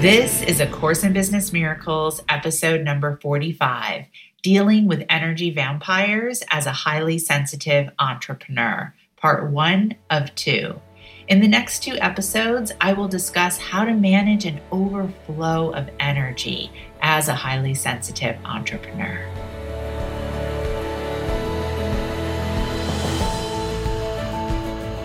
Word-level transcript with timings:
This 0.00 0.40
is 0.40 0.60
A 0.60 0.66
Course 0.66 1.04
in 1.04 1.12
Business 1.12 1.52
Miracles, 1.52 2.22
episode 2.26 2.80
number 2.80 3.18
45 3.20 4.06
Dealing 4.42 4.88
with 4.88 5.04
Energy 5.10 5.50
Vampires 5.50 6.42
as 6.48 6.64
a 6.64 6.72
Highly 6.72 7.18
Sensitive 7.18 7.90
Entrepreneur, 7.98 8.94
part 9.18 9.50
one 9.50 9.94
of 10.08 10.34
two. 10.34 10.80
In 11.28 11.42
the 11.42 11.48
next 11.48 11.82
two 11.82 11.98
episodes, 11.98 12.72
I 12.80 12.94
will 12.94 13.08
discuss 13.08 13.58
how 13.58 13.84
to 13.84 13.92
manage 13.92 14.46
an 14.46 14.62
overflow 14.72 15.72
of 15.72 15.90
energy 16.00 16.72
as 17.02 17.28
a 17.28 17.34
highly 17.34 17.74
sensitive 17.74 18.38
entrepreneur. 18.46 19.22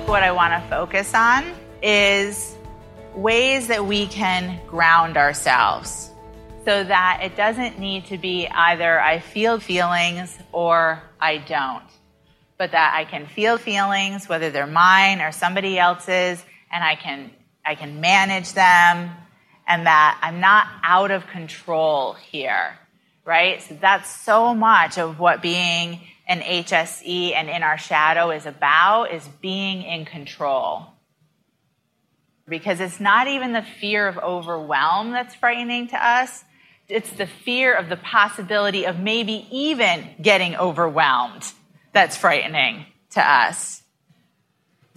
What 0.05 0.23
I 0.23 0.31
want 0.31 0.53
to 0.53 0.69
focus 0.69 1.13
on 1.13 1.53
is 1.83 2.54
ways 3.15 3.67
that 3.67 3.85
we 3.85 4.07
can 4.07 4.59
ground 4.67 5.15
ourselves 5.15 6.11
so 6.65 6.83
that 6.83 7.21
it 7.23 7.37
doesn't 7.37 7.79
need 7.79 8.05
to 8.07 8.17
be 8.17 8.47
either 8.47 8.99
I 8.99 9.19
feel 9.19 9.59
feelings 9.59 10.37
or 10.51 11.01
I 11.19 11.37
don't, 11.37 11.83
but 12.57 12.71
that 12.71 12.93
I 12.95 13.05
can 13.05 13.27
feel 13.27 13.57
feelings, 13.57 14.27
whether 14.27 14.49
they're 14.49 14.67
mine 14.67 15.21
or 15.21 15.31
somebody 15.31 15.77
else's, 15.77 16.43
and 16.71 16.83
I 16.83 16.95
can, 16.95 17.31
I 17.63 17.75
can 17.75 18.01
manage 18.01 18.53
them, 18.53 19.11
and 19.67 19.85
that 19.85 20.19
I'm 20.21 20.39
not 20.39 20.67
out 20.83 21.11
of 21.11 21.27
control 21.27 22.13
here, 22.13 22.77
right? 23.23 23.61
So 23.61 23.77
that's 23.79 24.09
so 24.09 24.53
much 24.53 24.97
of 24.97 25.19
what 25.19 25.41
being 25.41 26.01
an 26.27 26.41
HSE 26.41 27.35
and 27.35 27.47
in 27.47 27.61
our 27.61 27.77
shadow 27.77 28.31
is 28.31 28.47
about, 28.47 29.13
is 29.13 29.27
being 29.39 29.83
in 29.83 30.05
control 30.05 30.94
because 32.47 32.79
it's 32.79 32.99
not 32.99 33.27
even 33.27 33.53
the 33.53 33.61
fear 33.61 34.07
of 34.07 34.17
overwhelm 34.17 35.11
that's 35.11 35.35
frightening 35.35 35.87
to 35.89 36.05
us. 36.05 36.43
It's 36.87 37.09
the 37.11 37.25
fear 37.25 37.73
of 37.73 37.89
the 37.89 37.97
possibility 37.97 38.85
of 38.85 38.99
maybe 38.99 39.47
even 39.51 40.07
getting 40.21 40.55
overwhelmed 40.55 41.51
that's 41.93 42.15
frightening 42.15 42.85
to 43.11 43.21
us. 43.21 43.81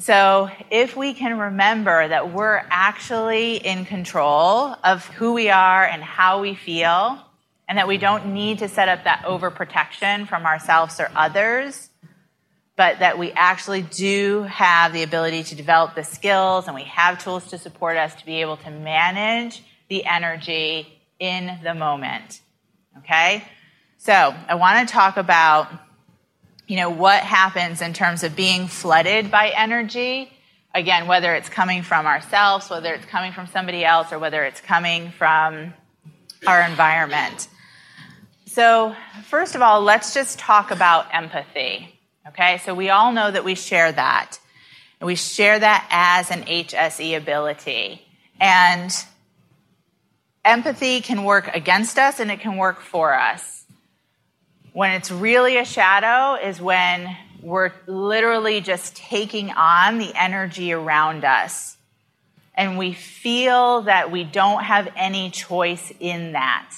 So, 0.00 0.48
if 0.70 0.96
we 0.96 1.12
can 1.12 1.38
remember 1.38 2.06
that 2.06 2.32
we're 2.32 2.62
actually 2.70 3.56
in 3.56 3.84
control 3.84 4.76
of 4.84 5.04
who 5.06 5.32
we 5.32 5.48
are 5.48 5.84
and 5.84 6.02
how 6.02 6.40
we 6.40 6.54
feel, 6.54 7.18
and 7.68 7.76
that 7.76 7.86
we 7.86 7.98
don't 7.98 8.32
need 8.32 8.60
to 8.60 8.68
set 8.68 8.88
up 8.88 9.04
that 9.04 9.24
overprotection 9.24 10.26
from 10.26 10.46
ourselves 10.46 10.98
or 10.98 11.10
others, 11.14 11.87
but 12.78 13.00
that 13.00 13.18
we 13.18 13.32
actually 13.32 13.82
do 13.82 14.44
have 14.44 14.92
the 14.92 15.02
ability 15.02 15.42
to 15.42 15.56
develop 15.56 15.96
the 15.96 16.04
skills 16.04 16.68
and 16.68 16.76
we 16.76 16.84
have 16.84 17.22
tools 17.22 17.48
to 17.48 17.58
support 17.58 17.96
us 17.96 18.14
to 18.14 18.24
be 18.24 18.40
able 18.40 18.56
to 18.56 18.70
manage 18.70 19.64
the 19.88 20.06
energy 20.06 20.86
in 21.18 21.58
the 21.64 21.74
moment. 21.74 22.40
Okay? 22.98 23.44
So, 23.98 24.12
I 24.12 24.54
want 24.54 24.88
to 24.88 24.92
talk 24.92 25.16
about 25.16 25.68
you 26.68 26.76
know 26.76 26.90
what 26.90 27.20
happens 27.22 27.82
in 27.82 27.94
terms 27.94 28.22
of 28.22 28.36
being 28.36 28.68
flooded 28.68 29.30
by 29.30 29.48
energy. 29.48 30.30
Again, 30.72 31.08
whether 31.08 31.34
it's 31.34 31.48
coming 31.48 31.82
from 31.82 32.06
ourselves, 32.06 32.70
whether 32.70 32.94
it's 32.94 33.06
coming 33.06 33.32
from 33.32 33.48
somebody 33.48 33.84
else, 33.84 34.12
or 34.12 34.20
whether 34.20 34.44
it's 34.44 34.60
coming 34.60 35.10
from 35.10 35.74
our 36.46 36.60
environment. 36.60 37.48
So, 38.46 38.94
first 39.24 39.56
of 39.56 39.62
all, 39.62 39.80
let's 39.80 40.14
just 40.14 40.38
talk 40.38 40.70
about 40.70 41.12
empathy. 41.12 41.97
Okay, 42.26 42.58
so 42.58 42.74
we 42.74 42.90
all 42.90 43.12
know 43.12 43.30
that 43.30 43.44
we 43.44 43.54
share 43.54 43.92
that. 43.92 44.38
And 45.00 45.06
we 45.06 45.14
share 45.14 45.58
that 45.58 45.86
as 45.90 46.30
an 46.30 46.42
HSE 46.42 47.16
ability. 47.16 48.02
And 48.40 48.92
empathy 50.44 51.00
can 51.00 51.24
work 51.24 51.54
against 51.54 51.98
us 51.98 52.20
and 52.20 52.30
it 52.30 52.40
can 52.40 52.56
work 52.56 52.80
for 52.80 53.14
us. 53.14 53.64
When 54.72 54.92
it's 54.92 55.10
really 55.10 55.56
a 55.56 55.64
shadow 55.64 56.34
is 56.34 56.60
when 56.60 57.16
we're 57.42 57.72
literally 57.86 58.60
just 58.60 58.96
taking 58.96 59.50
on 59.50 59.98
the 59.98 60.12
energy 60.14 60.72
around 60.72 61.24
us. 61.24 61.76
And 62.54 62.76
we 62.76 62.92
feel 62.92 63.82
that 63.82 64.10
we 64.10 64.24
don't 64.24 64.64
have 64.64 64.88
any 64.96 65.30
choice 65.30 65.92
in 66.00 66.32
that. 66.32 66.72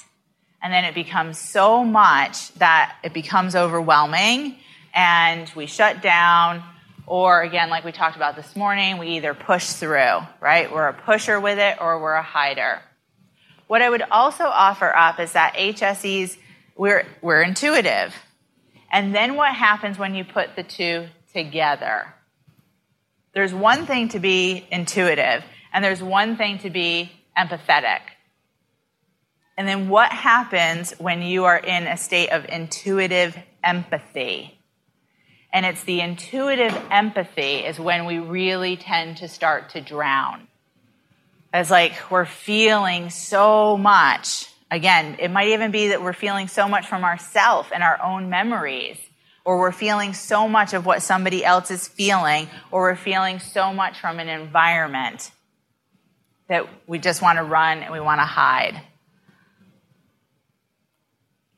And 0.61 0.71
then 0.71 0.85
it 0.85 0.93
becomes 0.93 1.39
so 1.39 1.83
much 1.83 2.53
that 2.55 2.95
it 3.03 3.13
becomes 3.13 3.55
overwhelming 3.55 4.57
and 4.93 5.51
we 5.55 5.65
shut 5.65 6.01
down. 6.01 6.63
Or 7.07 7.41
again, 7.41 7.69
like 7.69 7.83
we 7.83 7.91
talked 7.91 8.15
about 8.15 8.35
this 8.35 8.55
morning, 8.55 8.97
we 8.97 9.09
either 9.17 9.33
push 9.33 9.67
through, 9.71 10.19
right? 10.39 10.71
We're 10.71 10.87
a 10.87 10.93
pusher 10.93 11.39
with 11.39 11.59
it 11.59 11.77
or 11.81 12.01
we're 12.01 12.13
a 12.13 12.23
hider. 12.23 12.81
What 13.67 13.81
I 13.81 13.89
would 13.89 14.03
also 14.03 14.45
offer 14.45 14.95
up 14.95 15.19
is 15.19 15.33
that 15.33 15.55
HSEs, 15.55 16.37
we're, 16.75 17.05
we're 17.21 17.41
intuitive. 17.41 18.15
And 18.91 19.15
then 19.15 19.35
what 19.35 19.53
happens 19.53 19.97
when 19.97 20.15
you 20.15 20.23
put 20.23 20.55
the 20.55 20.63
two 20.63 21.07
together? 21.33 22.13
There's 23.33 23.53
one 23.53 23.85
thing 23.85 24.09
to 24.09 24.19
be 24.19 24.67
intuitive, 24.71 25.43
and 25.73 25.83
there's 25.83 26.03
one 26.03 26.35
thing 26.35 26.59
to 26.59 26.69
be 26.69 27.11
empathetic. 27.37 28.01
And 29.57 29.67
then 29.67 29.89
what 29.89 30.11
happens 30.11 30.93
when 30.97 31.21
you 31.21 31.45
are 31.45 31.57
in 31.57 31.87
a 31.87 31.95
state 31.95 32.29
of 32.29 32.45
intuitive 32.45 33.37
empathy? 33.63 34.59
And 35.53 35.65
it's 35.65 35.83
the 35.83 36.01
intuitive 36.01 36.73
empathy 36.89 37.65
is 37.65 37.79
when 37.79 38.05
we 38.05 38.19
really 38.19 38.77
tend 38.77 39.17
to 39.17 39.27
start 39.27 39.71
to 39.71 39.81
drown. 39.81 40.47
As 41.51 41.69
like 41.69 42.09
we're 42.09 42.25
feeling 42.25 43.09
so 43.09 43.75
much. 43.77 44.47
Again, 44.69 45.17
it 45.19 45.29
might 45.29 45.49
even 45.49 45.71
be 45.71 45.89
that 45.89 46.01
we're 46.01 46.13
feeling 46.13 46.47
so 46.47 46.69
much 46.69 46.87
from 46.87 47.03
ourself 47.03 47.71
and 47.73 47.83
our 47.83 48.01
own 48.01 48.29
memories, 48.29 48.97
or 49.43 49.59
we're 49.59 49.73
feeling 49.73 50.13
so 50.13 50.47
much 50.47 50.73
of 50.73 50.85
what 50.85 51.01
somebody 51.01 51.43
else 51.43 51.69
is 51.69 51.89
feeling, 51.89 52.47
or 52.71 52.83
we're 52.83 52.95
feeling 52.95 53.39
so 53.39 53.73
much 53.73 53.99
from 53.99 54.19
an 54.19 54.29
environment 54.29 55.31
that 56.47 56.67
we 56.87 56.99
just 56.99 57.21
want 57.21 57.37
to 57.37 57.43
run 57.43 57.79
and 57.79 57.91
we 57.91 57.99
want 57.99 58.19
to 58.19 58.25
hide. 58.25 58.81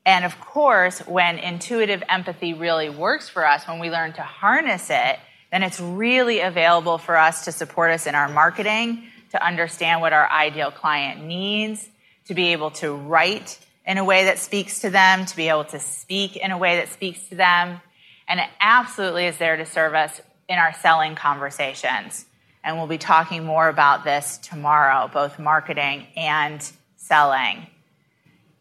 And 0.06 0.24
of 0.24 0.38
course, 0.40 1.00
when 1.00 1.38
intuitive 1.38 2.02
empathy 2.08 2.52
really 2.52 2.90
works 2.90 3.28
for 3.28 3.46
us, 3.46 3.66
when 3.66 3.78
we 3.78 3.90
learn 3.90 4.12
to 4.14 4.22
harness 4.22 4.90
it, 4.90 5.18
then 5.50 5.62
it's 5.62 5.80
really 5.80 6.40
available 6.40 6.98
for 6.98 7.16
us 7.16 7.44
to 7.46 7.52
support 7.52 7.90
us 7.90 8.06
in 8.06 8.14
our 8.14 8.28
marketing, 8.28 9.04
to 9.30 9.44
understand 9.44 10.00
what 10.00 10.12
our 10.12 10.28
ideal 10.30 10.70
client 10.70 11.24
needs, 11.24 11.88
to 12.26 12.34
be 12.34 12.52
able 12.52 12.70
to 12.72 12.92
write 12.92 13.58
in 13.86 13.98
a 13.98 14.04
way 14.04 14.24
that 14.24 14.38
speaks 14.38 14.80
to 14.80 14.90
them, 14.90 15.24
to 15.26 15.36
be 15.36 15.48
able 15.48 15.64
to 15.64 15.78
speak 15.78 16.36
in 16.36 16.50
a 16.50 16.58
way 16.58 16.76
that 16.76 16.88
speaks 16.88 17.28
to 17.28 17.34
them. 17.34 17.80
And 18.28 18.40
it 18.40 18.48
absolutely 18.60 19.26
is 19.26 19.38
there 19.38 19.56
to 19.56 19.66
serve 19.66 19.94
us 19.94 20.20
in 20.48 20.58
our 20.58 20.74
selling 20.74 21.14
conversations. 21.14 22.26
And 22.62 22.76
we'll 22.76 22.86
be 22.86 22.98
talking 22.98 23.44
more 23.44 23.68
about 23.68 24.04
this 24.04 24.38
tomorrow, 24.38 25.08
both 25.12 25.38
marketing 25.38 26.06
and 26.16 26.66
selling 26.96 27.66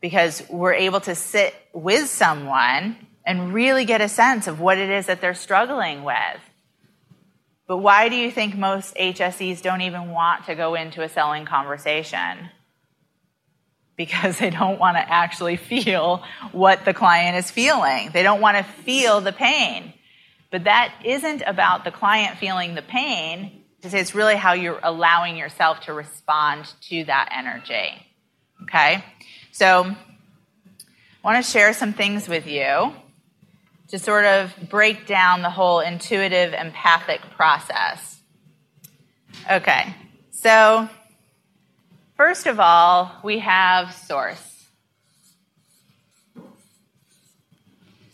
because 0.03 0.44
we're 0.50 0.73
able 0.73 1.00
to 1.00 1.16
sit 1.16 1.55
with 1.72 2.09
someone 2.09 2.97
and 3.26 3.53
really 3.53 3.85
get 3.85 4.02
a 4.02 4.09
sense 4.09 4.47
of 4.47 4.59
what 4.59 4.78
it 4.78 4.90
is 4.90 5.05
that 5.05 5.22
they're 5.22 5.34
struggling 5.34 6.03
with. 6.03 6.41
But 7.70 7.78
why 7.78 8.09
do 8.09 8.17
you 8.17 8.29
think 8.29 8.53
most 8.58 8.94
HSEs 8.96 9.61
don't 9.61 9.79
even 9.79 10.09
want 10.09 10.47
to 10.47 10.55
go 10.55 10.76
into 10.76 11.03
a 11.03 11.08
selling 11.08 11.46
conversation? 11.46 12.50
Because 13.96 14.40
they 14.40 14.50
don't 14.50 14.78
want 14.78 14.97
to 14.97 15.09
actually 15.09 15.55
feel 15.55 16.22
what 16.52 16.84
the 16.84 16.94
client 16.94 17.38
is 17.38 17.50
feeling. 17.50 18.09
They 18.11 18.23
don't 18.23 18.41
want 18.41 18.58
to 18.58 18.64
feel 18.64 19.22
the 19.22 19.32
pain. 19.32 19.94
But 20.52 20.66
that 20.66 20.94
isn't 21.05 21.44
about 21.47 21.85
the 21.85 21.91
client 21.91 22.40
feeling 22.40 22.76
the 22.76 22.82
pain. 22.82 23.64
It's 23.82 24.14
really 24.14 24.35
how 24.35 24.52
you're 24.52 24.82
allowing 24.84 25.38
yourself 25.38 25.79
to 25.85 25.94
respond 25.94 26.66
to 26.90 27.05
that 27.05 27.29
energy. 27.32 28.05
Okay? 28.64 29.03
So, 29.53 29.84
I 29.84 29.96
want 31.23 31.46
to 31.46 31.50
share 31.52 31.73
some 31.73 31.94
things 31.94 32.28
with 32.28 32.47
you 32.47 32.91
to 33.90 34.00
sort 34.00 34.26
of 34.26 34.52
break 34.67 35.05
down 35.05 35.44
the 35.44 35.52
whole 35.52 35.79
intuitive 35.79 36.53
empathic 36.53 37.22
process. 37.38 38.20
Okay, 39.52 39.94
so 40.32 40.90
first 42.17 42.47
of 42.47 42.59
all, 42.59 43.11
we 43.23 43.40
have 43.40 43.94
source. 43.94 44.66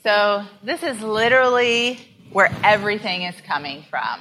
So 0.03 0.43
this 0.61 0.83
is 0.83 1.01
literally 1.01 1.99
where 2.33 2.53
everything 2.65 3.21
is 3.21 3.39
coming 3.47 3.83
from, 3.89 4.19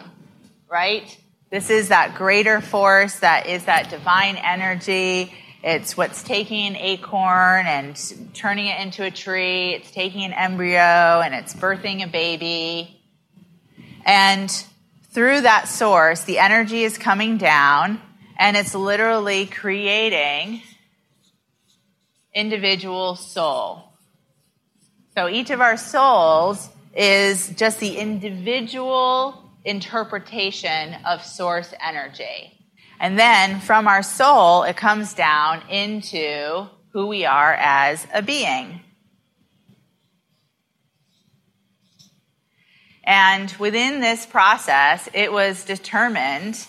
right? 0.71 1.19
This 1.51 1.69
is 1.69 1.89
that 1.89 2.15
greater 2.15 2.61
force 2.61 3.19
that 3.19 3.49
is 3.49 3.65
that 3.65 3.91
divine 3.91 4.37
energy. 4.37 5.35
It's 5.63 5.97
what's 5.97 6.23
taking 6.23 6.69
an 6.69 6.77
acorn 6.77 7.67
and 7.67 7.97
turning 8.33 8.67
it 8.67 8.81
into 8.81 9.05
a 9.05 9.11
tree. 9.11 9.75
It's 9.75 9.91
taking 9.91 10.25
an 10.25 10.33
embryo 10.33 11.21
and 11.21 11.35
it's 11.35 11.55
birthing 11.55 12.05
a 12.05 12.07
baby. 12.07 13.01
And 14.07 14.51
through 15.11 15.41
that 15.41 15.67
source, 15.67 16.23
the 16.23 16.39
energy 16.39 16.85
is 16.85 16.97
coming 16.97 17.39
down 17.39 18.01
and 18.39 18.57
it's 18.57 18.75
literally 18.75 19.47
creating 19.47 20.63
individual 22.33 23.17
soul. 23.17 23.85
So 25.17 25.29
each 25.29 25.51
of 25.51 25.61
our 25.61 25.77
souls 25.77 26.69
is 26.97 27.49
just 27.49 27.81
the 27.81 27.97
individual 27.97 29.51
interpretation 29.65 30.95
of 31.05 31.25
source 31.25 31.75
energy. 31.85 32.58
And 33.01 33.19
then 33.19 33.61
from 33.61 33.87
our 33.87 34.03
soul, 34.03 34.65
it 34.65 34.77
comes 34.77 35.15
down 35.15 35.63
into 35.69 36.67
who 36.93 37.07
we 37.07 37.25
are 37.25 37.55
as 37.55 38.07
a 38.13 38.23
being. 38.23 38.81
And 43.05 43.55
within 43.59 44.01
this 44.01 44.27
process, 44.27 45.09
it 45.15 45.33
was 45.33 45.65
determined 45.65 46.67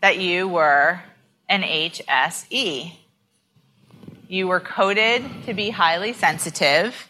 that 0.00 0.18
you 0.18 0.46
were 0.46 1.00
an 1.48 1.62
HSE. 1.62 2.92
You 4.28 4.48
were 4.48 4.60
coded 4.60 5.24
to 5.46 5.54
be 5.54 5.70
highly 5.70 6.12
sensitive, 6.12 7.08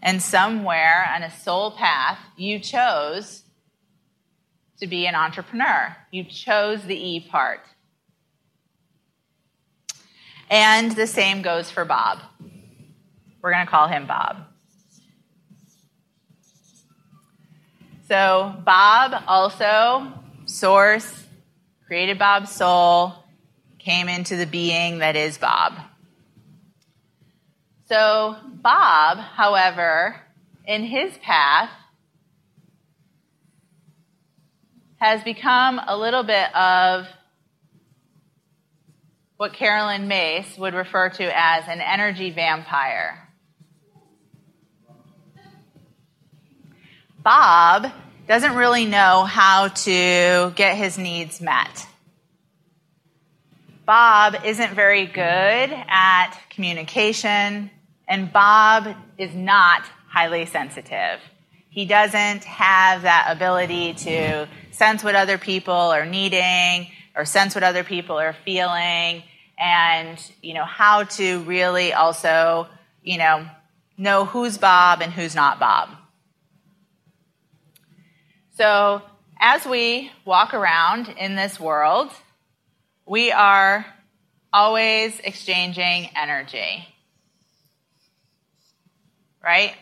and 0.00 0.22
somewhere 0.22 1.10
on 1.14 1.22
a 1.22 1.30
soul 1.30 1.72
path, 1.72 2.18
you 2.36 2.58
chose 2.58 3.42
to 4.80 4.86
be 4.86 5.06
an 5.06 5.14
entrepreneur. 5.14 5.96
You 6.10 6.24
chose 6.24 6.82
the 6.82 6.94
E 6.94 7.20
part. 7.20 7.60
And 10.50 10.92
the 10.92 11.06
same 11.06 11.42
goes 11.42 11.70
for 11.70 11.84
Bob. 11.84 12.20
We're 13.42 13.52
going 13.52 13.66
to 13.66 13.70
call 13.70 13.88
him 13.88 14.06
Bob. 14.06 14.44
So, 18.08 18.54
Bob 18.64 19.22
also, 19.26 20.10
source, 20.46 21.24
created 21.86 22.18
Bob's 22.18 22.50
soul, 22.50 23.12
came 23.78 24.08
into 24.08 24.36
the 24.36 24.46
being 24.46 24.98
that 24.98 25.14
is 25.14 25.36
Bob. 25.36 25.74
So, 27.88 28.36
Bob, 28.44 29.18
however, 29.18 30.20
in 30.66 30.84
his 30.84 31.16
path, 31.18 31.70
has 34.98 35.22
become 35.22 35.80
a 35.86 35.96
little 35.96 36.24
bit 36.24 36.54
of 36.54 37.06
what 39.36 39.52
Carolyn 39.52 40.08
Myss 40.08 40.58
would 40.58 40.74
refer 40.74 41.08
to 41.10 41.24
as 41.24 41.64
an 41.68 41.80
energy 41.80 42.30
vampire. 42.30 43.28
Bob 47.22 47.92
doesn't 48.26 48.54
really 48.54 48.84
know 48.84 49.24
how 49.24 49.68
to 49.68 50.52
get 50.56 50.76
his 50.76 50.98
needs 50.98 51.40
met. 51.40 51.86
Bob 53.86 54.36
isn't 54.44 54.74
very 54.74 55.06
good 55.06 55.22
at 55.22 56.36
communication, 56.50 57.70
and 58.06 58.32
Bob 58.32 58.94
is 59.16 59.34
not 59.34 59.82
highly 60.08 60.46
sensitive. 60.46 61.20
He 61.70 61.84
doesn't 61.84 62.44
have 62.44 63.02
that 63.02 63.28
ability 63.30 63.94
to 63.94 64.48
sense 64.70 65.04
what 65.04 65.14
other 65.14 65.38
people 65.38 65.74
are 65.74 66.06
needing 66.06 66.90
or 67.14 67.24
sense 67.24 67.54
what 67.54 67.64
other 67.64 67.84
people 67.84 68.18
are 68.18 68.34
feeling 68.44 69.22
and 69.58 70.32
you 70.40 70.54
know 70.54 70.64
how 70.64 71.02
to 71.02 71.40
really 71.40 71.92
also 71.92 72.68
you 73.02 73.18
know 73.18 73.44
know 73.96 74.24
who's 74.24 74.56
bob 74.56 75.02
and 75.02 75.12
who's 75.12 75.34
not 75.34 75.58
bob. 75.58 75.90
So 78.56 79.02
as 79.40 79.66
we 79.66 80.10
walk 80.24 80.54
around 80.54 81.08
in 81.08 81.34
this 81.34 81.58
world 81.58 82.10
we 83.04 83.32
are 83.32 83.84
always 84.52 85.18
exchanging 85.20 86.10
energy. 86.16 86.86
Right 89.42 89.74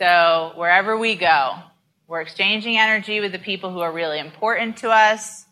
so 0.00 0.52
wherever 0.54 0.96
we 0.96 1.14
go, 1.14 1.56
we're 2.08 2.22
exchanging 2.22 2.78
energy 2.78 3.20
with 3.20 3.32
the 3.32 3.38
people 3.38 3.70
who 3.70 3.80
are 3.80 3.92
really 3.92 4.18
important 4.18 4.78
to 4.78 4.88
us. 4.88 5.44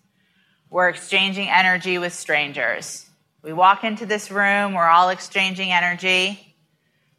We're 0.71 0.89
exchanging 0.89 1.49
energy 1.49 1.99
with 1.99 2.15
strangers. 2.15 3.05
We 3.43 3.53
walk 3.53 3.85
into 3.85 4.06
this 4.06 4.31
room, 4.31 4.73
we're 4.73 4.89
all 4.89 5.11
exchanging 5.11 5.71
energy. 5.71 6.56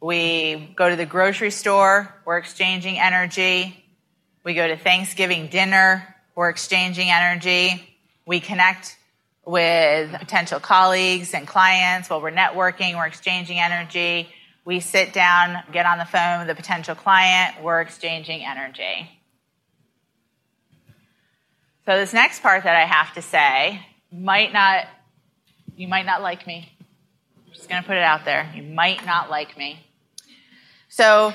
We 0.00 0.74
go 0.74 0.90
to 0.90 0.96
the 0.96 1.06
grocery 1.06 1.52
store, 1.52 2.12
we're 2.24 2.38
exchanging 2.38 2.98
energy. 2.98 3.84
We 4.42 4.54
go 4.54 4.66
to 4.66 4.76
Thanksgiving 4.76 5.46
dinner, 5.46 6.16
we're 6.34 6.48
exchanging 6.48 7.10
energy. 7.10 7.96
We 8.26 8.40
connect 8.40 8.96
with 9.46 10.10
potential 10.18 10.58
colleagues 10.58 11.32
and 11.32 11.46
clients 11.46 12.10
while 12.10 12.20
we're 12.20 12.32
networking, 12.32 12.96
we're 12.96 13.06
exchanging 13.06 13.60
energy. 13.60 14.28
We 14.70 14.78
sit 14.78 15.12
down, 15.12 15.64
get 15.72 15.84
on 15.84 15.98
the 15.98 16.04
phone 16.04 16.38
with 16.38 16.48
a 16.48 16.54
potential 16.54 16.94
client, 16.94 17.60
we're 17.60 17.80
exchanging 17.80 18.44
energy. 18.44 19.10
So 21.84 21.98
this 21.98 22.12
next 22.12 22.40
part 22.40 22.62
that 22.62 22.76
I 22.76 22.84
have 22.84 23.12
to 23.14 23.20
say 23.20 23.84
might 24.12 24.52
not 24.52 24.86
you 25.76 25.88
might 25.88 26.06
not 26.06 26.22
like 26.22 26.46
me. 26.46 26.70
I'm 27.48 27.52
just 27.52 27.68
going 27.68 27.82
to 27.82 27.88
put 27.88 27.96
it 27.96 28.04
out 28.04 28.24
there. 28.24 28.48
You 28.54 28.62
might 28.62 29.04
not 29.04 29.28
like 29.28 29.58
me. 29.58 29.84
So 30.88 31.34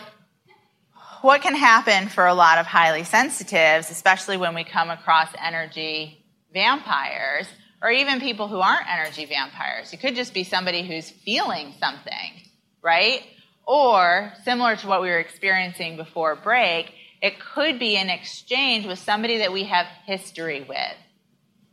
what 1.22 1.42
can 1.42 1.56
happen 1.56 2.08
for 2.08 2.28
a 2.28 2.34
lot 2.34 2.58
of 2.58 2.66
highly 2.66 3.04
sensitives, 3.04 3.92
especially 3.92 4.38
when 4.38 4.56
we 4.56 4.64
come 4.64 4.90
across 4.90 5.28
energy 5.46 6.24
vampires, 6.54 7.48
or 7.82 7.92
even 7.92 8.22
people 8.22 8.48
who 8.48 8.62
aren't 8.62 8.90
energy 8.90 9.26
vampires? 9.26 9.92
It 9.92 9.98
could 9.98 10.16
just 10.16 10.34
be 10.34 10.46
somebody 10.46 10.88
who's 10.88 11.10
feeling 11.10 11.74
something 11.82 12.46
right? 12.86 13.24
Or 13.66 14.32
similar 14.44 14.76
to 14.76 14.88
what 14.88 15.02
we 15.02 15.10
were 15.10 15.18
experiencing 15.18 15.98
before 15.98 16.36
break, 16.36 16.94
it 17.20 17.40
could 17.40 17.80
be 17.80 17.98
an 17.98 18.12
exchange 18.12 18.86
with 18.86 19.00
somebody 19.00 19.40
that 19.40 19.52
we 19.52 19.64
have 19.64 19.88
history 20.06 20.62
with, 20.62 20.98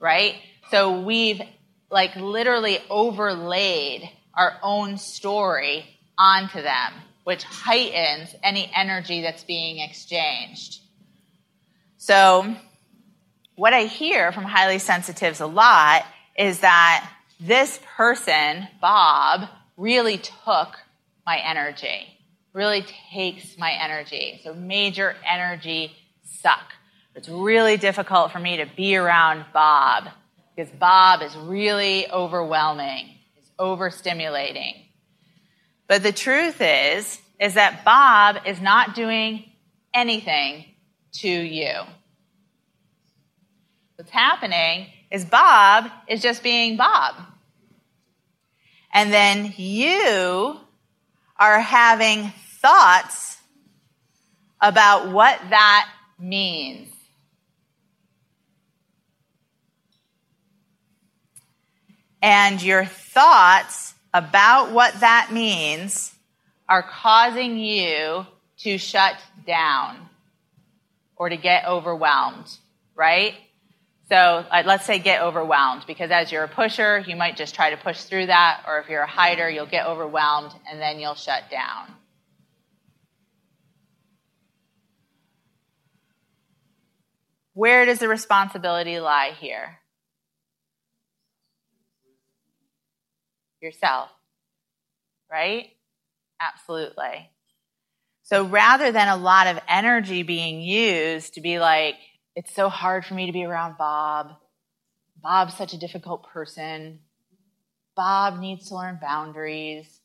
right? 0.01 0.37
So 0.71 1.03
we've 1.03 1.43
like 1.91 2.17
literally 2.17 2.79
overlaid 2.89 4.09
our 4.35 4.59
own 4.63 4.97
story 4.97 5.85
onto 6.17 6.63
them, 6.63 6.95
which 7.25 7.45
heightens 7.45 8.35
any 8.43 8.73
energy 8.75 9.21
that's 9.21 9.45
being 9.45 9.81
exchanged. 9.81 10.81
So, 11.99 12.57
what 13.55 13.75
I 13.75 13.85
hear 13.85 14.33
from 14.33 14.45
highly 14.45 14.79
sensitives 14.79 15.41
a 15.41 15.47
lot 15.47 16.07
is 16.39 16.61
that 16.61 17.09
this 17.39 17.79
person, 17.97 18.67
Bob, 18.81 19.49
really 19.77 20.19
took 20.19 20.79
my 21.27 21.39
energy, 21.39 22.07
really 22.53 22.85
takes 23.13 23.57
my 23.59 23.73
energy. 23.73 24.41
So 24.45 24.55
major 24.55 25.15
energy 25.27 25.93
suck. 26.25 26.73
It's 27.15 27.29
really 27.29 27.77
difficult 27.77 28.33
for 28.33 28.39
me 28.39 28.59
to 28.59 28.67
be 28.77 28.97
around 28.97 29.45
Bob 29.53 30.09
because 30.55 30.73
Bob 30.73 31.23
is 31.23 31.37
really 31.37 32.11
overwhelming. 32.11 33.15
It's 33.37 33.51
overstimulating. 33.59 34.75
But 35.87 36.03
the 36.03 36.13
truth 36.13 36.61
is, 36.61 37.21
is 37.39 37.55
that 37.55 37.85
Bob 37.85 38.39
is 38.47 38.61
not 38.61 38.95
doing 38.95 39.45
anything 39.93 40.65
to 41.13 41.29
you. 41.29 41.73
What's 43.97 44.11
happening 44.11 44.87
is 45.11 45.25
Bob 45.25 45.91
is 46.09 46.23
just 46.23 46.43
being 46.43 46.77
Bob. 46.77 47.15
And 48.95 49.13
then 49.13 49.53
you 49.57 50.59
are 51.43 51.59
having 51.59 52.33
thoughts 52.61 53.37
about 54.61 55.11
what 55.11 55.41
that 55.51 55.91
means. 56.17 56.89
And 62.23 62.63
your 62.63 62.85
thoughts 62.85 63.95
about 64.15 64.71
what 64.71 65.01
that 65.01 65.31
means 65.33 66.15
are 66.69 66.85
causing 66.85 67.59
you 67.59 68.25
to 68.59 68.79
shut 68.79 69.17
down 69.45 70.09
or 71.17 71.29
to 71.29 71.37
get 71.37 71.67
overwhelmed, 71.67 72.57
right? 72.95 73.35
So 74.13 74.19
uh, 74.19 74.63
let's 74.67 74.85
say 74.85 74.99
get 74.99 75.23
overwhelmed, 75.23 75.85
because 75.87 76.11
as 76.11 76.31
you're 76.31 76.45
a 76.45 76.49
pusher, 76.49 77.03
you 77.09 77.17
might 77.17 77.35
just 77.35 77.55
try 77.55 77.71
to 77.71 77.79
push 77.79 78.03
through 78.03 78.27
that, 78.27 78.63
or 78.67 78.79
if 78.79 78.91
you're 78.91 79.01
a 79.01 79.07
hider, 79.07 79.49
you'll 79.49 79.65
get 79.65 79.87
overwhelmed 79.87 80.53
and 80.71 80.79
then 80.79 81.01
you'll 81.01 81.15
shut 81.15 81.45
down. 81.51 81.95
Where 87.55 87.87
does 87.87 88.01
the 88.01 88.09
responsibility 88.09 89.01
lie 89.01 89.33
here? 89.41 89.79
Yourself, 93.63 94.11
right? 95.31 95.71
Absolutely. 96.39 97.31
So 98.25 98.45
rather 98.45 98.93
than 98.93 99.09
a 99.09 99.17
lot 99.17 99.47
of 99.47 99.59
energy 99.67 100.23
being 100.23 100.61
used 100.61 101.33
to 101.33 101.41
be 101.41 101.59
like, 101.59 101.97
it's 102.35 102.55
so 102.55 102.69
hard 102.69 103.05
for 103.05 103.15
me 103.15 103.27
to 103.27 103.33
be 103.33 103.45
around 103.45 103.77
Bob. 103.79 104.37
Bob's 105.23 105.57
such 105.57 105.75
a 105.75 105.79
difficult 105.79 106.29
person. 106.29 107.01
Bob 107.95 108.41
needs 108.41 108.69
to 108.69 108.75
learn 108.75 108.99
boundaries. 109.01 110.01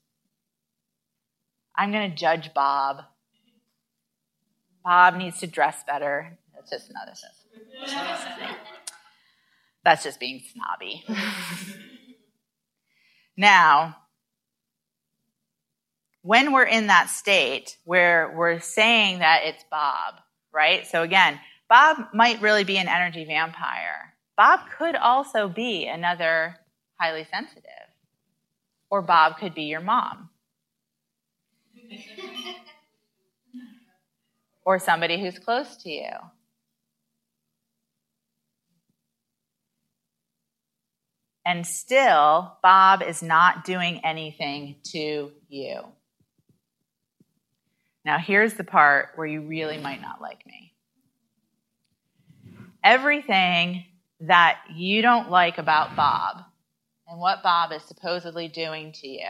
I'm 1.76 1.92
going 1.92 2.10
to 2.10 2.16
judge 2.16 2.54
Bob. 2.54 3.04
Bob 4.84 5.16
needs 5.16 5.40
to 5.40 5.48
dress 5.48 5.84
better. 5.86 6.38
That's 6.54 6.72
just 6.72 6.90
another 6.90 7.14
thing. 7.14 8.56
That's 9.84 10.04
just 10.04 10.20
being 10.20 10.42
snobby. 10.54 11.06
now, 13.38 13.96
when 16.22 16.52
we're 16.52 16.64
in 16.64 16.88
that 16.88 17.10
state 17.10 17.78
where 17.86 18.34
we're 18.36 18.60
saying 18.60 19.20
that 19.20 19.42
it's 19.46 19.64
Bob, 19.72 20.16
right? 20.52 20.86
So 20.86 21.04
again, 21.04 21.40
Bob 21.70 21.98
might 22.14 22.42
really 22.42 22.64
be 22.64 22.78
an 22.78 22.88
energy 22.88 23.26
vampire. 23.26 24.14
Bob 24.38 24.62
could 24.78 24.96
also 24.96 25.50
be 25.50 25.86
another 25.88 26.58
highly 27.00 27.28
sensitive. 27.32 27.64
Or 28.90 29.02
Bob 29.02 29.38
could 29.38 29.54
be 29.54 29.64
your 29.64 29.82
mom. 29.82 30.30
or 34.66 34.80
somebody 34.80 35.20
who's 35.20 35.40
close 35.40 35.78
to 35.78 35.90
you. 35.90 36.12
And 41.46 41.66
still, 41.66 42.58
Bob 42.62 43.02
is 43.02 43.24
not 43.24 43.64
doing 43.64 44.02
anything 44.04 44.76
to 44.92 45.32
you. 45.48 45.80
Now, 48.04 48.18
here's 48.18 48.56
the 48.56 48.66
part 48.66 49.12
where 49.16 49.28
you 49.28 49.42
really 49.42 49.78
might 49.78 50.02
not 50.02 50.22
like 50.22 50.46
me. 50.46 50.74
Everything 52.88 53.84
that 54.22 54.60
you 54.74 55.02
don't 55.02 55.30
like 55.30 55.58
about 55.58 55.98
Bob 55.98 56.38
and 57.06 57.20
what 57.20 57.44
Bob 57.44 57.74
is 57.74 57.84
supposedly 57.84 58.48
doing 58.48 58.94
to 58.94 59.10
you. 59.10 59.28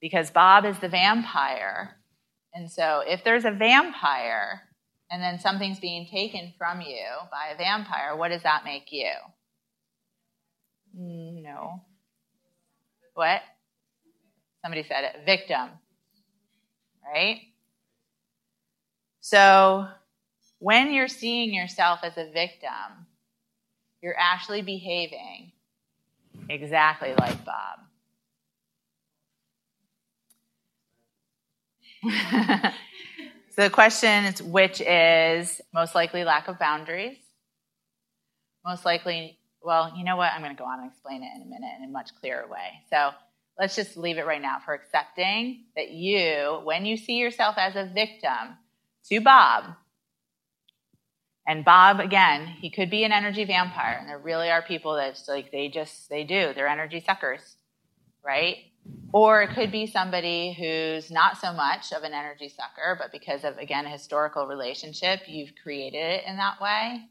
Because 0.00 0.30
Bob 0.30 0.64
is 0.64 0.78
the 0.78 0.88
vampire. 0.88 1.96
And 2.54 2.70
so 2.70 3.02
if 3.04 3.24
there's 3.24 3.44
a 3.44 3.50
vampire 3.50 4.62
and 5.10 5.20
then 5.20 5.40
something's 5.40 5.80
being 5.80 6.06
taken 6.06 6.54
from 6.56 6.80
you 6.80 7.06
by 7.32 7.52
a 7.52 7.58
vampire, 7.58 8.14
what 8.16 8.28
does 8.28 8.44
that 8.44 8.62
make 8.64 8.92
you? 8.92 9.10
No. 10.94 11.82
What? 13.14 13.42
Somebody 14.62 14.84
said 14.84 15.02
it. 15.02 15.24
Victim. 15.26 15.70
Right? 17.04 17.40
So 19.20 19.88
when 20.60 20.92
you're 20.92 21.08
seeing 21.08 21.52
yourself 21.52 22.00
as 22.04 22.16
a 22.16 22.30
victim, 22.30 23.06
you're 24.02 24.16
actually 24.16 24.62
behaving 24.62 25.52
exactly 26.48 27.14
like 27.18 27.44
Bob. 27.44 27.80
so 33.50 33.62
the 33.62 33.70
question 33.70 34.24
is 34.24 34.42
which 34.42 34.80
is 34.80 35.60
most 35.74 35.94
likely 35.94 36.24
lack 36.24 36.48
of 36.48 36.58
boundaries? 36.58 37.16
Most 38.64 38.84
likely, 38.84 39.38
well, 39.62 39.92
you 39.96 40.04
know 40.04 40.16
what? 40.16 40.32
I'm 40.32 40.42
going 40.42 40.54
to 40.54 40.58
go 40.58 40.66
on 40.66 40.80
and 40.80 40.90
explain 40.90 41.22
it 41.22 41.30
in 41.36 41.42
a 41.42 41.46
minute 41.46 41.70
in 41.78 41.88
a 41.88 41.92
much 41.92 42.10
clearer 42.20 42.46
way. 42.46 42.82
So 42.90 43.10
let's 43.58 43.76
just 43.76 43.96
leave 43.96 44.18
it 44.18 44.26
right 44.26 44.40
now 44.40 44.58
for 44.64 44.74
accepting 44.74 45.64
that 45.74 45.90
you, 45.90 46.60
when 46.64 46.84
you 46.84 46.98
see 46.98 47.16
yourself 47.16 47.56
as 47.58 47.76
a 47.76 47.90
victim 47.92 48.58
to 49.08 49.20
Bob, 49.20 49.64
and 51.46 51.64
Bob, 51.64 52.00
again, 52.00 52.46
he 52.46 52.70
could 52.70 52.90
be 52.90 53.04
an 53.04 53.12
energy 53.12 53.44
vampire, 53.44 53.96
and 53.98 54.08
there 54.08 54.18
really 54.18 54.50
are 54.50 54.62
people 54.62 54.94
that 54.96 55.20
like 55.26 55.50
they 55.50 55.68
just 55.68 56.08
they 56.08 56.24
do 56.24 56.52
they're 56.54 56.68
energy 56.68 57.02
suckers, 57.04 57.56
right? 58.24 58.56
Or 59.12 59.42
it 59.42 59.54
could 59.54 59.72
be 59.72 59.86
somebody 59.86 60.52
who's 60.52 61.10
not 61.10 61.38
so 61.38 61.52
much 61.52 61.92
of 61.92 62.02
an 62.02 62.14
energy 62.14 62.48
sucker, 62.48 62.96
but 62.98 63.12
because 63.12 63.44
of 63.44 63.58
again 63.58 63.86
a 63.86 63.90
historical 63.90 64.46
relationship, 64.46 65.20
you've 65.26 65.52
created 65.62 65.98
it 65.98 66.24
in 66.26 66.36
that 66.36 66.60
way. 66.60 67.06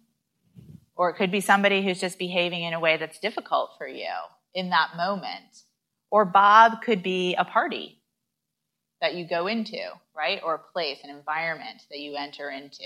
Or 0.95 1.09
it 1.09 1.15
could 1.15 1.31
be 1.31 1.41
somebody 1.41 1.83
who's 1.83 1.99
just 1.99 2.19
behaving 2.19 2.63
in 2.63 2.73
a 2.73 2.79
way 2.79 2.97
that's 2.97 3.19
difficult 3.19 3.71
for 3.77 3.87
you 3.87 4.09
in 4.53 4.69
that 4.71 4.97
moment. 4.97 5.63
Or 6.11 6.25
Bob 6.25 6.81
could 6.81 7.03
be 7.03 7.35
a 7.35 7.45
party 7.45 8.01
that 9.01 9.15
you 9.15 9.27
go 9.27 9.47
into, 9.47 9.79
right? 10.15 10.41
Or 10.43 10.55
a 10.55 10.71
place, 10.73 10.99
an 11.03 11.09
environment 11.09 11.83
that 11.89 11.99
you 11.99 12.15
enter 12.15 12.49
into. 12.49 12.83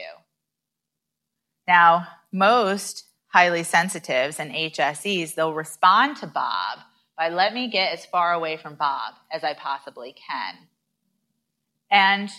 Now, 1.67 2.07
most 2.31 3.05
highly 3.27 3.63
sensitives 3.63 4.39
and 4.39 4.51
HSEs, 4.51 5.35
they'll 5.35 5.53
respond 5.53 6.17
to 6.17 6.27
Bob 6.27 6.79
by 7.17 7.29
let 7.29 7.53
me 7.53 7.69
get 7.69 7.93
as 7.93 8.05
far 8.05 8.33
away 8.33 8.57
from 8.57 8.75
Bob 8.75 9.13
as 9.31 9.43
I 9.43 9.53
possibly 9.53 10.13
can. 10.13 10.55
And 11.89 12.29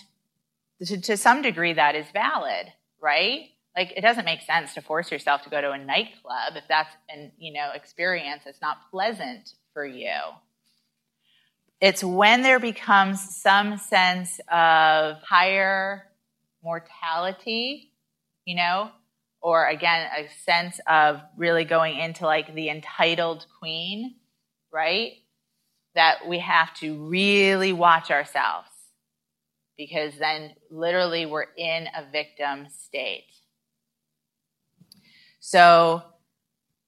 to, 0.85 0.99
to 0.99 1.17
some 1.17 1.41
degree, 1.41 1.73
that 1.73 1.95
is 1.95 2.05
valid, 2.11 2.71
right? 3.01 3.49
Like 3.75 3.93
it 3.95 4.01
doesn't 4.01 4.25
make 4.25 4.41
sense 4.41 4.73
to 4.75 4.81
force 4.81 5.11
yourself 5.11 5.43
to 5.43 5.49
go 5.49 5.59
to 5.59 5.71
a 5.71 5.77
nightclub 5.77 6.53
if 6.55 6.63
that's 6.69 6.93
an 7.09 7.31
you 7.37 7.51
know 7.51 7.71
experience 7.73 8.43
that's 8.45 8.61
not 8.61 8.77
pleasant 8.89 9.53
for 9.73 9.85
you. 9.85 10.13
It's 11.81 12.03
when 12.03 12.41
there 12.41 12.59
becomes 12.59 13.21
some 13.35 13.77
sense 13.77 14.39
of 14.49 15.17
higher 15.21 16.03
mortality, 16.63 17.91
you 18.45 18.55
know, 18.55 18.91
or 19.45 19.67
again, 19.67 20.09
a 20.17 20.27
sense 20.43 20.79
of 20.87 21.21
really 21.37 21.65
going 21.65 21.99
into 21.99 22.25
like 22.25 22.55
the 22.55 22.67
entitled 22.67 23.45
queen, 23.59 24.15
right? 24.73 25.11
That 25.93 26.27
we 26.27 26.39
have 26.39 26.73
to 26.77 27.07
really 27.07 27.71
watch 27.71 28.09
ourselves 28.09 28.69
because 29.77 30.17
then 30.17 30.55
literally 30.71 31.27
we're 31.27 31.45
in 31.59 31.85
a 31.95 32.09
victim 32.11 32.69
state. 32.75 33.27
So 35.41 36.01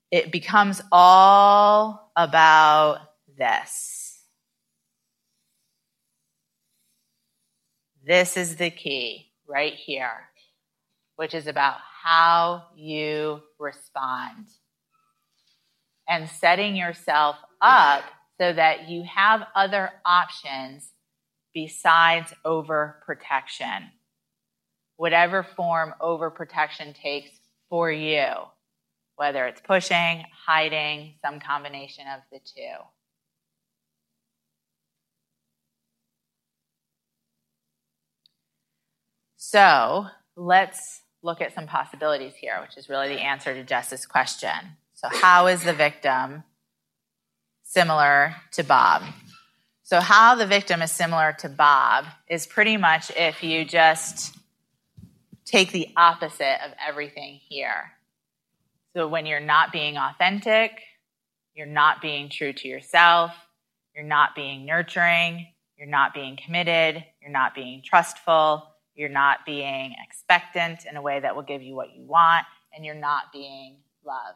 it 0.09 0.31
becomes 0.31 0.81
all 0.91 2.11
about 2.15 3.01
this. 3.37 4.19
This 8.03 8.35
is 8.35 8.55
the 8.55 8.71
key 8.71 9.27
right 9.47 9.75
here, 9.75 10.29
which 11.17 11.35
is 11.35 11.45
about 11.45 11.75
how 12.07 12.63
you 12.73 13.41
respond. 13.59 14.47
And 16.07 16.29
setting 16.29 16.77
yourself 16.77 17.35
up 17.61 18.03
so 18.39 18.53
that 18.53 18.87
you 18.87 19.03
have 19.03 19.41
other 19.53 19.89
options 20.05 20.89
besides 21.53 22.33
overprotection. 22.45 23.89
Whatever 24.95 25.43
form 25.43 25.93
overprotection 26.01 26.95
takes 26.95 27.29
for 27.69 27.91
you, 27.91 28.29
whether 29.17 29.45
it's 29.45 29.59
pushing, 29.59 30.23
hiding, 30.45 31.15
some 31.21 31.41
combination 31.41 32.05
of 32.07 32.21
the 32.31 32.39
two. 32.39 32.77
So 39.35 40.05
let's 40.37 41.01
look 41.27 41.41
at 41.41 41.53
some 41.53 41.67
possibilities 41.67 42.33
here, 42.35 42.57
which 42.61 42.77
is 42.77 42.87
really 42.89 43.09
the 43.09 43.19
answer 43.19 43.53
to 43.53 43.63
Jess's 43.63 44.05
question. 44.07 44.77
So, 44.95 45.09
how 45.11 45.47
is 45.47 45.61
the 45.61 45.73
victim 45.73 46.43
similar 47.63 48.33
to 48.53 48.63
Bob? 48.63 49.03
So, 49.83 49.99
how 49.99 50.35
the 50.35 50.47
victim 50.47 50.81
is 50.81 50.91
similar 50.91 51.35
to 51.39 51.49
Bob 51.49 52.05
is 52.27 52.47
pretty 52.47 52.77
much 52.77 53.11
if 53.15 53.43
you 53.43 53.65
just 53.65 54.35
take 55.45 55.71
the 55.71 55.89
opposite 55.95 56.65
of 56.65 56.71
everything 56.85 57.39
here. 57.47 57.91
So, 58.95 59.07
when 59.07 59.25
you're 59.25 59.39
not 59.41 59.73
being 59.73 59.97
authentic, 59.97 60.71
you're 61.53 61.67
not 61.67 62.01
being 62.01 62.29
true 62.29 62.53
to 62.53 62.67
yourself, 62.67 63.31
you're 63.93 64.05
not 64.05 64.33
being 64.33 64.65
nurturing, 64.65 65.47
you're 65.77 65.87
not 65.87 66.13
being 66.13 66.37
committed, 66.37 67.03
you're 67.21 67.31
not 67.31 67.53
being 67.53 67.81
trustful, 67.83 68.63
you're 68.97 69.09
not 69.09 69.45
being 69.45 69.95
expectant 70.05 70.85
in 70.89 70.97
a 70.97 71.01
way 71.01 71.19
that 71.19 71.35
will 71.35 71.43
give 71.43 71.61
you 71.61 71.75
what 71.75 71.95
you 71.95 72.03
want, 72.03 72.45
and 72.75 72.83
you're 72.83 72.95
not 72.95 73.31
being 73.31 73.77
love. 74.05 74.35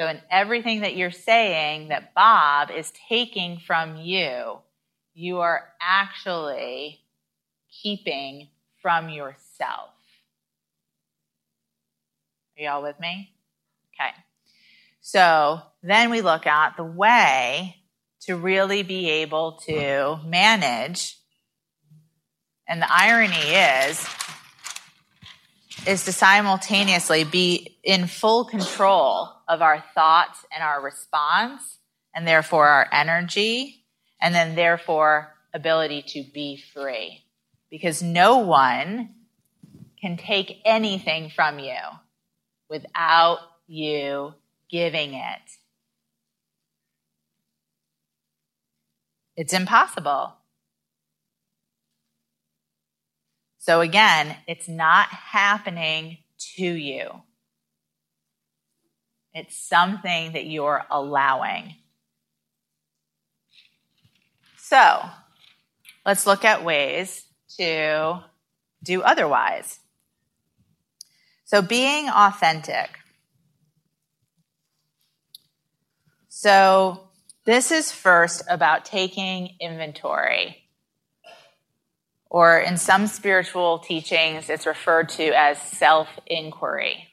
So, 0.00 0.06
in 0.06 0.20
everything 0.30 0.80
that 0.80 0.96
you're 0.96 1.10
saying 1.10 1.88
that 1.88 2.14
Bob 2.14 2.70
is 2.70 2.92
taking 3.08 3.58
from 3.58 3.96
you, 3.96 4.58
you 5.14 5.40
are 5.40 5.68
actually 5.80 7.00
keeping 7.82 8.48
from 8.80 9.08
yourself. 9.08 9.90
Are 12.56 12.62
y'all 12.62 12.82
with 12.82 12.98
me? 12.98 13.32
Okay. 13.94 14.10
So 15.00 15.60
then 15.82 16.10
we 16.10 16.20
look 16.20 16.46
at 16.46 16.76
the 16.76 16.84
way 16.84 17.76
to 18.22 18.36
really 18.36 18.82
be 18.82 19.08
able 19.08 19.52
to 19.66 20.18
manage. 20.26 21.17
And 22.68 22.82
the 22.82 22.92
irony 22.92 23.34
is, 23.34 24.06
is 25.86 26.04
to 26.04 26.12
simultaneously 26.12 27.24
be 27.24 27.78
in 27.82 28.06
full 28.06 28.44
control 28.44 29.30
of 29.48 29.62
our 29.62 29.82
thoughts 29.94 30.44
and 30.54 30.62
our 30.62 30.82
response, 30.82 31.78
and 32.14 32.26
therefore 32.26 32.68
our 32.68 32.86
energy, 32.92 33.84
and 34.20 34.34
then 34.34 34.54
therefore 34.54 35.34
ability 35.54 36.02
to 36.08 36.22
be 36.34 36.62
free. 36.74 37.24
Because 37.70 38.02
no 38.02 38.38
one 38.38 39.14
can 40.00 40.16
take 40.16 40.60
anything 40.64 41.30
from 41.30 41.58
you 41.58 41.76
without 42.68 43.38
you 43.66 44.34
giving 44.70 45.14
it. 45.14 45.40
It's 49.36 49.52
impossible. 49.52 50.37
So 53.68 53.82
again, 53.82 54.34
it's 54.46 54.66
not 54.66 55.08
happening 55.08 56.16
to 56.56 56.64
you. 56.64 57.10
It's 59.34 59.58
something 59.58 60.32
that 60.32 60.46
you're 60.46 60.86
allowing. 60.90 61.74
So 64.56 65.02
let's 66.06 66.26
look 66.26 66.46
at 66.46 66.64
ways 66.64 67.26
to 67.58 68.24
do 68.82 69.02
otherwise. 69.02 69.80
So 71.44 71.60
being 71.60 72.08
authentic. 72.08 72.88
So 76.30 77.10
this 77.44 77.70
is 77.70 77.92
first 77.92 78.44
about 78.48 78.86
taking 78.86 79.56
inventory. 79.60 80.67
Or 82.30 82.58
in 82.58 82.76
some 82.76 83.06
spiritual 83.06 83.78
teachings, 83.78 84.50
it's 84.50 84.66
referred 84.66 85.08
to 85.10 85.28
as 85.28 85.60
self 85.60 86.08
inquiry. 86.26 87.08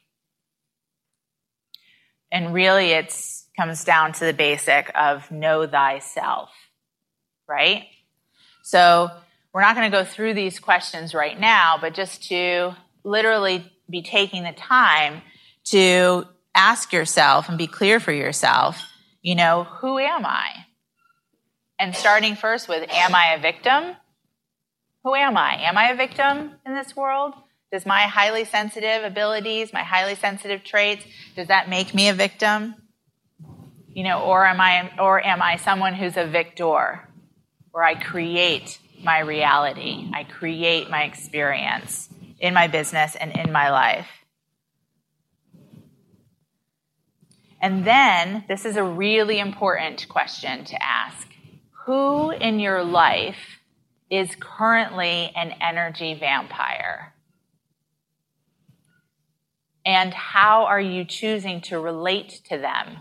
And 2.31 2.53
really, 2.53 2.91
it 2.91 3.15
comes 3.57 3.83
down 3.85 4.11
to 4.13 4.25
the 4.25 4.33
basic 4.33 4.91
of 4.93 5.31
know 5.31 5.65
thyself, 5.65 6.49
right? 7.47 7.83
So 8.63 9.09
we're 9.53 9.61
not 9.61 9.75
going 9.75 9.89
to 9.89 9.97
go 9.97 10.03
through 10.03 10.33
these 10.33 10.59
questions 10.59 11.13
right 11.13 11.39
now, 11.39 11.77
but 11.79 11.93
just 11.93 12.27
to 12.27 12.75
literally 13.05 13.71
be 13.89 14.01
taking 14.01 14.43
the 14.43 14.51
time 14.51 15.21
to 15.65 16.25
ask 16.53 16.91
yourself 16.91 17.47
and 17.47 17.57
be 17.57 17.67
clear 17.67 17.99
for 17.99 18.11
yourself, 18.11 18.81
you 19.21 19.35
know, 19.35 19.63
who 19.63 19.97
am 19.97 20.25
I? 20.25 20.49
And 21.79 21.95
starting 21.95 22.35
first 22.35 22.67
with, 22.67 22.89
am 22.89 23.13
I 23.15 23.33
a 23.33 23.39
victim? 23.39 23.95
Who 25.05 25.13
am 25.13 25.37
I? 25.37 25.57
Am 25.61 25.77
I 25.77 25.91
a 25.91 25.95
victim 25.95 26.53
in 26.65 26.73
this 26.73 26.95
world? 26.95 27.35
Does 27.71 27.85
my 27.85 28.07
highly 28.07 28.43
sensitive 28.43 29.03
abilities, 29.03 29.71
my 29.71 29.83
highly 29.83 30.15
sensitive 30.15 30.63
traits, 30.63 31.05
does 31.35 31.47
that 31.49 31.69
make 31.69 31.93
me 31.93 32.09
a 32.09 32.13
victim? 32.15 32.73
You 33.87 34.03
know, 34.03 34.23
or 34.23 34.47
am 34.47 34.59
I 34.59 34.91
or 34.99 35.23
am 35.23 35.43
I 35.43 35.57
someone 35.57 35.93
who's 35.93 36.17
a 36.17 36.25
victor? 36.25 37.07
Where 37.69 37.83
I 37.83 37.93
create 37.93 38.79
my 39.03 39.19
reality. 39.19 40.09
I 40.11 40.23
create 40.23 40.89
my 40.89 41.03
experience 41.03 42.09
in 42.39 42.55
my 42.55 42.65
business 42.65 43.15
and 43.15 43.31
in 43.37 43.51
my 43.51 43.69
life. 43.69 44.07
And 47.61 47.85
then, 47.85 48.43
this 48.47 48.65
is 48.65 48.75
a 48.75 48.83
really 48.83 49.37
important 49.37 50.09
question 50.09 50.65
to 50.65 50.83
ask 50.83 51.27
Who 51.85 52.31
in 52.31 52.59
your 52.59 52.83
life 52.83 53.54
is 54.09 54.35
currently 54.39 55.31
an 55.35 55.53
energy 55.61 56.13
vampire? 56.13 57.13
And 59.85 60.13
how 60.13 60.65
are 60.65 60.81
you 60.81 61.05
choosing 61.05 61.61
to 61.61 61.79
relate 61.79 62.41
to 62.49 62.57
them? 62.57 62.97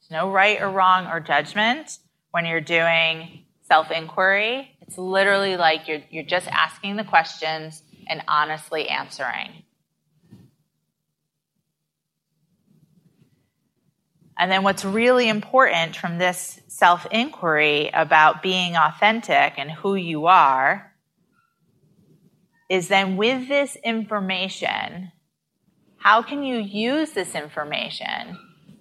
There's 0.00 0.10
no 0.10 0.30
right 0.30 0.60
or 0.60 0.70
wrong 0.70 1.06
or 1.06 1.18
judgment 1.18 1.98
when 2.30 2.46
you're 2.46 2.60
doing 2.60 3.44
self 3.62 3.90
inquiry. 3.90 4.76
It's 4.82 4.98
literally 4.98 5.56
like 5.56 5.88
you're, 5.88 6.02
you're 6.10 6.24
just 6.24 6.46
asking 6.48 6.96
the 6.96 7.04
questions 7.04 7.82
and 8.08 8.22
honestly 8.28 8.88
answering. 8.88 9.64
And 14.38 14.50
then 14.50 14.62
what's 14.62 14.84
really 14.84 15.28
important 15.28 15.96
from 15.96 16.18
this 16.18 16.60
self 16.66 17.06
inquiry 17.10 17.90
about 17.92 18.42
being 18.42 18.76
authentic 18.76 19.54
and 19.58 19.70
who 19.70 19.94
you 19.94 20.26
are 20.26 20.92
is 22.68 22.88
then 22.88 23.16
with 23.16 23.48
this 23.48 23.76
information, 23.84 25.12
how 25.98 26.22
can 26.22 26.42
you 26.42 26.58
use 26.58 27.12
this 27.12 27.34
information 27.34 28.38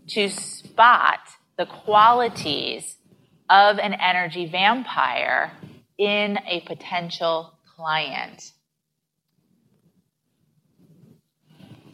to 0.08 0.30
spot 0.30 1.20
the 1.58 1.66
qualities 1.66 2.98
of 3.50 3.78
an 3.78 3.94
energy 3.94 4.48
vampire 4.48 5.52
in 5.98 6.40
a 6.48 6.62
potential 6.62 7.54
client. 7.76 8.52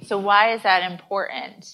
So, 0.04 0.18
why 0.18 0.54
is 0.54 0.64
that 0.64 0.90
important? 0.90 1.66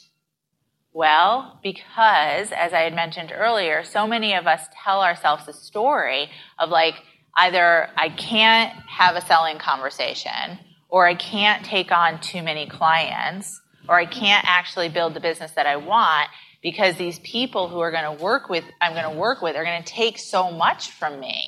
Well, 0.96 1.60
because, 1.62 2.54
as 2.54 2.72
I 2.72 2.84
had 2.84 2.96
mentioned 2.96 3.34
earlier, 3.36 3.84
so 3.84 4.08
many 4.08 4.34
of 4.34 4.48
us 4.48 4.62
tell 4.82 5.02
ourselves 5.02 5.46
a 5.46 5.52
story 5.52 6.30
of 6.58 6.70
like, 6.70 6.96
either 7.36 7.90
I 7.98 8.08
can't 8.08 8.72
have 8.88 9.18
a 9.18 9.22
selling 9.22 9.58
conversation, 9.58 10.58
or 10.88 11.06
I 11.06 11.16
can't 11.16 11.66
take 11.66 11.92
on 11.92 12.22
too 12.22 12.42
many 12.42 12.66
clients, 12.66 13.60
or 13.90 14.00
I 14.00 14.06
can't 14.06 14.46
actually 14.48 14.88
build 14.88 15.16
the 15.16 15.20
business 15.20 15.52
that 15.58 15.66
I 15.68 15.76
want 15.76 16.30
because 16.64 16.96
these 16.96 17.20
people 17.20 17.68
who 17.68 17.82
are 17.82 17.92
going 17.92 18.18
to 18.18 18.24
work 18.24 18.48
with, 18.48 18.64
I'm 18.80 18.94
going 18.94 19.14
to 19.14 19.20
work 19.20 19.42
with, 19.42 19.58
are 19.58 19.66
going 19.66 19.84
to 19.84 19.94
take 19.94 20.18
so 20.18 20.50
much 20.50 20.92
from 20.92 21.20
me. 21.20 21.44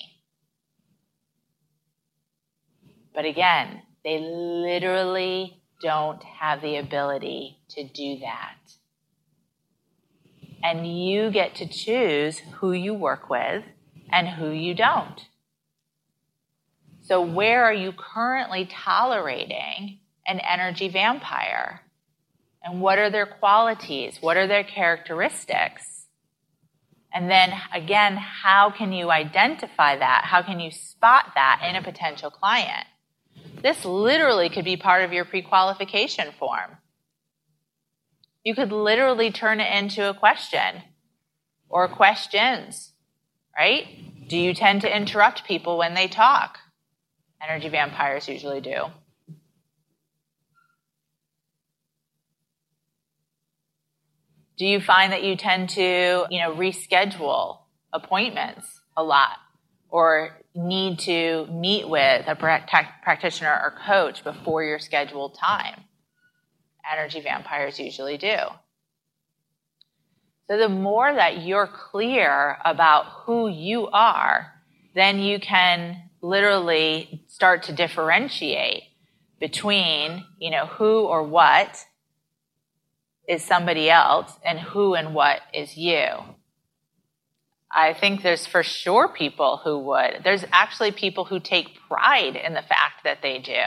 But 3.15 3.23
again, 3.23 3.81
they 4.03 4.19
literally 4.19 5.63
don't 5.81 6.21
have 6.21 6.61
the 6.61 6.75
ability 6.75 7.59
to 7.69 7.87
do 7.87 8.19
that. 8.19 8.56
And 10.63 10.87
you 10.87 11.31
get 11.31 11.55
to 11.55 11.67
choose 11.67 12.39
who 12.55 12.71
you 12.71 12.93
work 12.93 13.29
with 13.29 13.63
and 14.11 14.27
who 14.27 14.49
you 14.49 14.73
don't. 14.73 15.21
So, 17.03 17.21
where 17.21 17.63
are 17.63 17.73
you 17.73 17.93
currently 17.93 18.65
tolerating 18.65 19.99
an 20.25 20.39
energy 20.39 20.89
vampire? 20.89 21.81
And 22.63 22.81
what 22.81 22.99
are 22.99 23.09
their 23.09 23.25
qualities? 23.25 24.17
What 24.19 24.35
are 24.35 24.47
their 24.47 24.63
characteristics? 24.63 25.97
And 27.13 27.31
then 27.31 27.53
again, 27.73 28.17
how 28.17 28.71
can 28.71 28.91
you 28.91 29.09
identify 29.09 29.97
that? 29.97 30.25
How 30.25 30.41
can 30.41 30.59
you 30.59 30.69
spot 30.69 31.31
that 31.35 31.65
in 31.67 31.75
a 31.75 31.81
potential 31.81 32.29
client? 32.29 32.85
This 33.61 33.85
literally 33.85 34.49
could 34.49 34.65
be 34.65 34.77
part 34.77 35.03
of 35.03 35.13
your 35.13 35.25
pre 35.25 35.41
qualification 35.41 36.33
form. 36.37 36.77
You 38.47 38.55
could 38.55 38.71
literally 38.71 39.29
turn 39.29 39.59
it 39.59 39.69
into 39.77 40.09
a 40.09 40.13
question 40.13 40.83
or 41.67 41.89
questions, 41.89 42.93
right? 43.57 43.83
Do 44.29 44.37
you 44.37 44.53
tend 44.53 44.79
to 44.83 44.95
interrupt 44.95 45.43
people 45.43 45.77
when 45.77 45.95
they 45.95 46.07
talk? 46.07 46.57
Energy 47.43 47.67
vampires 47.67 48.29
usually 48.29 48.61
do. 48.61 48.85
Do 54.57 54.65
you 54.65 54.79
find 54.79 55.11
that 55.11 55.25
you 55.25 55.35
tend 55.35 55.71
to, 55.71 56.25
you 56.29 56.39
know, 56.39 56.55
reschedule 56.55 57.57
appointments 57.91 58.79
a 58.95 59.03
lot 59.03 59.39
or 59.89 60.37
need 60.55 60.99
to 60.99 61.47
meet 61.47 61.89
with 61.89 62.25
a 62.29 62.35
practitioner 62.35 63.59
or 63.61 63.73
coach 63.85 64.23
before 64.23 64.63
your 64.63 64.79
scheduled 64.79 65.37
time. 65.37 65.83
Energy 66.91 67.21
vampires 67.21 67.79
usually 67.79 68.17
do. 68.17 68.37
So, 70.47 70.57
the 70.57 70.69
more 70.69 71.13
that 71.13 71.43
you're 71.43 71.67
clear 71.67 72.57
about 72.63 73.05
who 73.25 73.49
you 73.49 73.87
are, 73.87 74.53
then 74.95 75.19
you 75.19 75.39
can 75.39 76.09
literally 76.21 77.23
start 77.27 77.63
to 77.63 77.73
differentiate 77.73 78.83
between, 79.39 80.25
you 80.39 80.49
know, 80.49 80.65
who 80.65 81.01
or 81.01 81.23
what 81.23 81.85
is 83.27 83.43
somebody 83.43 83.89
else 83.89 84.31
and 84.45 84.59
who 84.59 84.93
and 84.93 85.13
what 85.13 85.41
is 85.53 85.77
you. 85.77 86.07
I 87.69 87.93
think 87.93 88.23
there's 88.23 88.47
for 88.47 88.63
sure 88.63 89.09
people 89.09 89.59
who 89.63 89.79
would. 89.79 90.21
There's 90.23 90.45
actually 90.51 90.91
people 90.91 91.25
who 91.25 91.39
take 91.39 91.79
pride 91.87 92.35
in 92.37 92.53
the 92.53 92.61
fact 92.61 93.03
that 93.03 93.21
they 93.21 93.39
do. 93.39 93.61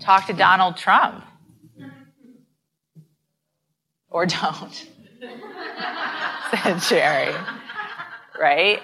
Talk 0.00 0.26
to 0.26 0.32
Donald 0.32 0.76
Trump. 0.76 1.24
Or 4.10 4.26
don't, 4.26 4.72
said 6.50 6.78
Sherry. 6.78 7.34
Right? 8.40 8.80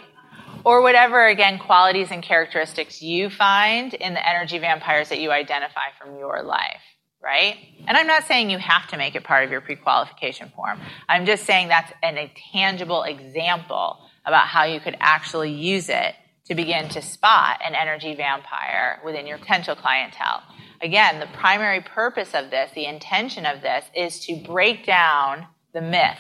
Or 0.64 0.82
whatever, 0.82 1.26
again, 1.26 1.58
qualities 1.58 2.10
and 2.10 2.22
characteristics 2.22 3.00
you 3.00 3.30
find 3.30 3.94
in 3.94 4.14
the 4.14 4.28
energy 4.28 4.58
vampires 4.58 5.08
that 5.08 5.20
you 5.20 5.30
identify 5.30 5.92
from 5.98 6.18
your 6.18 6.42
life 6.42 6.80
right? 7.24 7.56
And 7.88 7.96
I'm 7.96 8.06
not 8.06 8.24
saying 8.24 8.50
you 8.50 8.58
have 8.58 8.86
to 8.88 8.98
make 8.98 9.16
it 9.16 9.24
part 9.24 9.44
of 9.44 9.50
your 9.50 9.62
pre-qualification 9.62 10.52
form. 10.54 10.78
I'm 11.08 11.24
just 11.24 11.44
saying 11.44 11.68
that's 11.68 11.92
an, 12.02 12.18
a 12.18 12.30
tangible 12.52 13.02
example 13.02 13.98
about 14.26 14.46
how 14.46 14.64
you 14.64 14.78
could 14.78 14.96
actually 15.00 15.50
use 15.50 15.88
it 15.88 16.14
to 16.46 16.54
begin 16.54 16.90
to 16.90 17.00
spot 17.00 17.60
an 17.64 17.74
energy 17.74 18.14
vampire 18.14 19.00
within 19.04 19.26
your 19.26 19.38
potential 19.38 19.74
clientele. 19.74 20.42
Again, 20.80 21.20
the 21.20 21.26
primary 21.26 21.80
purpose 21.80 22.34
of 22.34 22.50
this, 22.50 22.70
the 22.74 22.87
intention 22.87 23.46
of 23.46 23.62
this, 23.62 23.84
is 23.94 24.20
to 24.26 24.37
break 24.37 24.84
down 24.84 25.46
the 25.72 25.80
myth, 25.80 26.18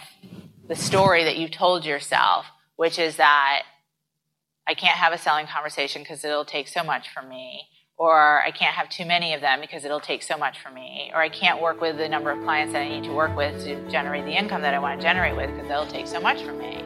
the 0.68 0.76
story 0.76 1.24
that 1.24 1.36
you've 1.36 1.50
told 1.50 1.84
yourself, 1.84 2.46
which 2.76 2.98
is 2.98 3.16
that 3.16 3.62
I 4.66 4.74
can't 4.74 4.98
have 4.98 5.12
a 5.12 5.18
selling 5.18 5.46
conversation 5.46 6.02
because 6.02 6.24
it'll 6.24 6.44
take 6.44 6.68
so 6.68 6.82
much 6.82 7.08
from 7.10 7.28
me 7.28 7.68
or 7.96 8.42
I 8.42 8.50
can't 8.50 8.74
have 8.74 8.88
too 8.88 9.04
many 9.04 9.34
of 9.34 9.40
them 9.40 9.60
because 9.60 9.84
it'll 9.84 10.00
take 10.00 10.22
so 10.22 10.36
much 10.36 10.58
from 10.60 10.74
me, 10.74 11.10
or 11.14 11.20
I 11.20 11.28
can't 11.28 11.60
work 11.60 11.80
with 11.80 11.96
the 11.96 12.08
number 12.08 12.30
of 12.30 12.42
clients 12.42 12.72
that 12.72 12.82
I 12.82 12.88
need 12.88 13.04
to 13.04 13.12
work 13.12 13.36
with 13.36 13.64
to 13.64 13.88
generate 13.88 14.24
the 14.24 14.36
income 14.36 14.62
that 14.62 14.74
I 14.74 14.78
want 14.78 15.00
to 15.00 15.06
generate 15.06 15.36
with 15.36 15.50
because 15.50 15.70
it'll 15.70 15.86
take 15.86 16.06
so 16.06 16.20
much 16.20 16.42
from 16.42 16.58
me. 16.58 16.82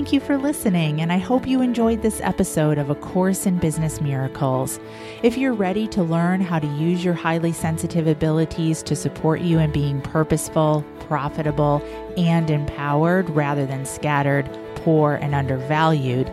Thank 0.00 0.14
you 0.14 0.20
for 0.20 0.38
listening, 0.38 1.02
and 1.02 1.12
I 1.12 1.18
hope 1.18 1.46
you 1.46 1.60
enjoyed 1.60 2.00
this 2.00 2.22
episode 2.22 2.78
of 2.78 2.88
A 2.88 2.94
Course 2.94 3.44
in 3.44 3.58
Business 3.58 4.00
Miracles. 4.00 4.80
If 5.22 5.36
you're 5.36 5.52
ready 5.52 5.86
to 5.88 6.02
learn 6.02 6.40
how 6.40 6.58
to 6.58 6.66
use 6.66 7.04
your 7.04 7.12
highly 7.12 7.52
sensitive 7.52 8.06
abilities 8.06 8.82
to 8.84 8.96
support 8.96 9.42
you 9.42 9.58
in 9.58 9.72
being 9.72 10.00
purposeful, 10.00 10.86
profitable, 11.00 11.82
and 12.16 12.48
empowered 12.48 13.28
rather 13.28 13.66
than 13.66 13.84
scattered, 13.84 14.48
poor, 14.76 15.16
and 15.16 15.34
undervalued, 15.34 16.32